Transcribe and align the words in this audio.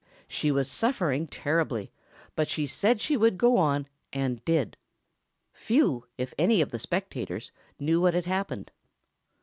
She 0.27 0.49
was 0.51 0.67
suffering 0.67 1.27
terribly, 1.27 1.91
but 2.35 2.49
she 2.49 2.65
said 2.65 2.99
she 2.99 3.15
would 3.15 3.37
go 3.37 3.57
on, 3.57 3.85
and 4.11 4.43
did. 4.45 4.75
Few, 5.53 6.07
if 6.17 6.33
any, 6.39 6.59
of 6.59 6.71
the 6.71 6.79
spectators 6.79 7.51
knew 7.79 8.01
what 8.01 8.15
had 8.15 8.25
happened. 8.25 8.71